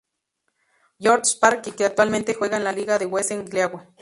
[0.97, 3.77] George's Park" y que actualmente juega en la liga de Wessex League.